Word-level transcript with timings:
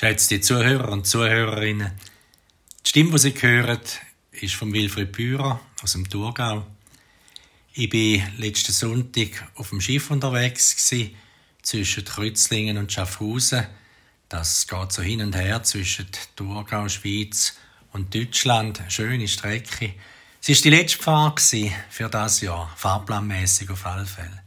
Geschätzte 0.00 0.40
Zuhörer 0.40 0.88
und 0.88 1.06
Zuhörerinnen, 1.06 1.92
die 2.86 2.88
Stimme, 2.88 3.10
die 3.10 3.18
Sie 3.18 3.34
hören, 3.34 3.80
ist 4.30 4.54
von 4.54 4.72
Wilfried 4.72 5.12
Bührer 5.12 5.60
aus 5.82 5.92
dem 5.92 6.08
Thurgau. 6.08 6.66
Ich 7.74 7.92
war 7.92 8.30
letzten 8.38 8.72
Sonntag 8.72 9.46
auf 9.56 9.68
dem 9.68 9.82
Schiff 9.82 10.10
unterwegs 10.10 10.74
zwischen 11.60 12.04
Kreuzlingen 12.06 12.78
und 12.78 12.90
Schaffhausen. 12.90 13.66
Das 14.30 14.66
geht 14.66 14.90
so 14.90 15.02
hin 15.02 15.20
und 15.20 15.36
her 15.36 15.62
zwischen 15.64 16.06
Thurgau, 16.34 16.88
Schweiz 16.88 17.58
und 17.92 18.14
Deutschland. 18.14 18.82
Schöne 18.88 19.28
Strecke. 19.28 19.92
Es 20.40 20.48
war 20.48 20.62
die 20.62 20.70
letzte 20.70 21.02
Fahrt 21.02 21.42
für 21.90 22.08
das 22.08 22.40
Jahr, 22.40 22.72
fahrplanmäßig 22.74 23.68
auf 23.68 23.84
alle 23.84 24.06
Fälle. 24.06 24.44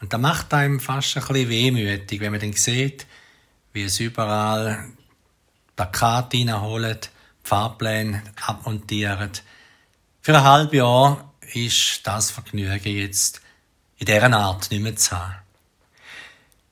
Und 0.00 0.12
da 0.12 0.18
macht 0.18 0.54
einem 0.54 0.78
fast 0.78 1.16
ein 1.16 1.24
bisschen 1.26 1.48
wehmütig, 1.48 2.20
wenn 2.20 2.30
man 2.30 2.40
dann 2.40 2.52
sieht, 2.52 3.08
wie 3.72 3.84
es 3.84 4.00
überall 4.00 4.92
Plakate 5.76 6.38
reinholen, 6.38 6.98
Fahrpläne 7.42 8.22
abmontieren. 8.46 9.32
Für 10.20 10.36
ein 10.36 10.44
halbes 10.44 10.74
Jahr 10.74 11.32
ist 11.52 12.06
das 12.06 12.30
Vergnügen 12.30 12.96
jetzt 12.96 13.40
in 13.98 14.06
dieser 14.06 14.32
Art 14.32 14.70
nicht 14.70 14.82
mehr 14.82 14.96
zu 14.96 15.18
haben. 15.18 15.36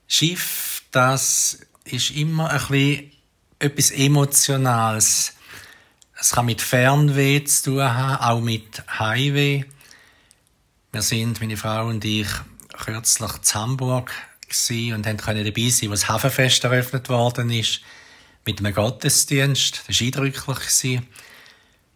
Schiff, 0.07 0.83
das 0.91 1.61
ist 1.85 2.11
immer 2.11 2.51
ein 2.51 2.59
bisschen 2.59 3.13
etwas 3.59 3.91
Emotionales. 3.91 5.35
Es 6.19 6.33
kann 6.33 6.47
mit 6.47 6.61
Fernweh 6.61 7.45
zu 7.45 7.71
tun 7.71 7.83
haben, 7.83 8.23
auch 8.23 8.41
mit 8.41 8.83
Highway. 8.99 9.65
Wir 10.93 11.03
sind, 11.03 11.41
meine 11.41 11.57
Frau 11.57 11.87
und 11.87 12.05
ich, 12.05 12.29
kürzlich 12.85 13.31
in 13.31 13.55
Hamburg 13.55 14.13
und 14.95 15.05
können 15.19 15.45
dabei 15.45 15.69
sein, 15.69 15.91
das 15.91 16.09
Hafenfest 16.09 16.65
eröffnet 16.65 17.09
worden 17.09 17.51
ist, 17.51 17.81
mit 18.45 18.61
einem 18.61 18.75
Gottesdienst. 18.75 19.83
Das 19.87 20.01
war 20.01 20.07
eindrücklich. 20.07 21.01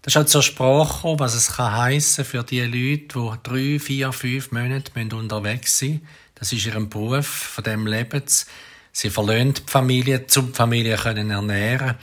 Das 0.03 0.13
ist 0.13 0.17
halt 0.17 0.29
zur 0.29 0.43
Sprache 0.43 1.19
was 1.19 1.35
es 1.35 1.55
kann 1.57 1.77
heissen 1.77 2.25
für 2.25 2.43
die 2.43 2.61
Leute, 2.61 3.19
die 3.19 3.39
drei, 3.43 3.79
vier, 3.79 4.13
fünf 4.13 4.51
Monate 4.51 4.93
unterwegs 5.15 5.79
sind. 5.79 6.03
Das 6.35 6.53
ist 6.53 6.67
ihr 6.67 6.79
Beruf, 6.81 7.27
von 7.27 7.65
dem 7.65 7.87
leben 7.87 8.23
sie. 8.27 8.47
Sie 8.91 9.11
verlöhnt 9.11 9.63
die 9.67 9.71
Familie, 9.71 10.27
zum 10.27 10.49
die 10.49 10.57
Familie 10.57 10.97
können 10.97 11.31
ernähren. 11.31 11.95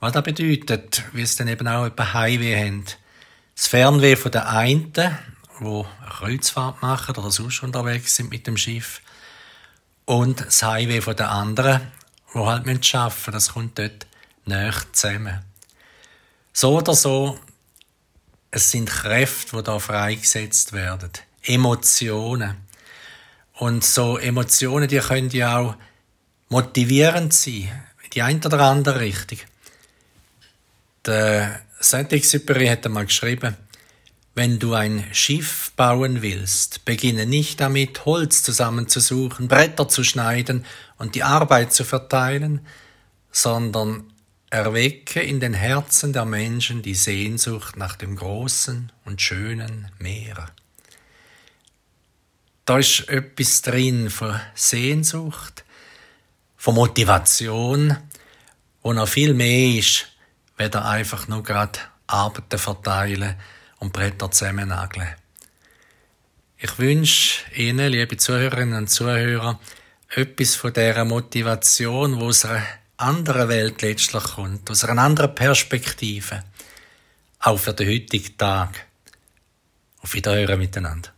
Was 0.00 0.12
das 0.12 0.24
bedeutet, 0.24 1.04
wie 1.12 1.22
es 1.22 1.36
dann 1.36 1.48
eben 1.48 1.66
auch 1.68 1.84
ein 1.84 2.14
Heimweh 2.14 2.66
haben. 2.66 2.84
Das 3.54 3.68
Fernweh 3.68 4.16
von 4.16 4.32
der 4.32 4.50
einen, 4.50 4.92
die 4.92 5.00
eine 5.00 5.86
Kreuzfahrt 6.10 6.82
machen 6.82 7.16
oder 7.16 7.30
sonst 7.30 7.62
unterwegs 7.62 8.16
sind 8.16 8.28
mit 8.28 8.46
dem 8.46 8.56
Schiff 8.56 9.00
und 10.06 10.40
das 10.40 10.62
Highway 10.62 11.02
von 11.02 11.16
den 11.16 11.26
anderen, 11.26 11.82
die 12.32 12.38
halt 12.38 12.66
arbeiten 12.66 12.78
müssen. 12.78 13.32
Das 13.32 13.52
kommt 13.52 13.78
dort 13.78 14.06
näher 14.46 14.74
zusammen. 14.92 15.42
So 16.52 16.78
oder 16.78 16.94
so, 16.94 17.38
es 18.50 18.70
sind 18.70 18.88
Kräfte, 18.88 19.56
die 19.56 19.62
da 19.64 19.78
freigesetzt 19.78 20.72
werden. 20.72 21.10
Emotionen. 21.42 22.56
Und 23.54 23.84
so 23.84 24.16
Emotionen, 24.16 24.88
die 24.88 24.98
können 24.98 25.30
ja 25.30 25.58
auch 25.58 25.74
motivierend 26.48 27.34
sein. 27.34 27.70
In 28.04 28.10
die 28.10 28.22
eine 28.22 28.38
oder 28.38 28.60
andere 28.60 29.00
Richtung. 29.00 29.38
Der 31.04 31.60
Saint-Exupéry 31.80 32.68
hat 32.68 32.86
einmal 32.86 33.06
geschrieben, 33.06 33.56
wenn 34.34 34.58
du 34.58 34.74
ein 34.74 35.04
Schiff 35.12 35.65
bauen 35.76 36.22
willst, 36.22 36.84
beginne 36.84 37.26
nicht 37.26 37.60
damit, 37.60 38.04
Holz 38.04 38.42
zusammenzusuchen, 38.42 39.48
Bretter 39.48 39.88
zu 39.88 40.02
schneiden 40.02 40.64
und 40.96 41.14
die 41.14 41.22
Arbeit 41.22 41.72
zu 41.72 41.84
verteilen, 41.84 42.66
sondern 43.30 44.12
erwecke 44.50 45.20
in 45.20 45.40
den 45.40 45.54
Herzen 45.54 46.12
der 46.12 46.24
Menschen 46.24 46.82
die 46.82 46.94
Sehnsucht 46.94 47.76
nach 47.76 47.96
dem 47.96 48.16
großen 48.16 48.90
und 49.04 49.20
schönen 49.20 49.90
Meer. 49.98 50.46
Da 52.64 52.78
ist 52.78 53.08
etwas 53.08 53.62
drin 53.62 54.10
von 54.10 54.40
Sehnsucht, 54.54 55.64
von 56.56 56.74
Motivation, 56.74 57.96
wo 58.82 58.92
noch 58.92 59.08
viel 59.08 59.34
mehr 59.34 59.78
ist, 59.78 60.06
weder 60.56 60.84
einfach 60.86 61.28
nur 61.28 61.42
gerade 61.42 61.78
Arbeiten 62.06 62.58
verteilen, 62.58 63.36
und 63.78 63.92
Bretter 63.92 64.30
zusammennageln. 64.30 65.14
Ich 66.58 66.78
wünsche 66.78 67.44
Ihnen, 67.54 67.92
liebe 67.92 68.16
Zuhörerinnen 68.16 68.78
und 68.78 68.88
Zuhörer, 68.88 69.60
etwas 70.08 70.54
von 70.54 70.72
dieser 70.72 71.04
Motivation, 71.04 72.18
wo 72.18 72.28
aus 72.28 72.46
einer 72.46 72.64
anderen 72.96 73.50
Welt 73.50 73.82
letztlich 73.82 74.22
kommt, 74.22 74.70
aus 74.70 74.84
einer 74.84 75.02
anderen 75.02 75.34
Perspektive, 75.34 76.44
auch 77.40 77.58
für 77.58 77.74
den 77.74 77.88
heutigen 77.90 78.38
Tag. 78.38 78.86
Auf 80.00 80.14
Wiederhören 80.14 80.58
miteinander. 80.58 81.10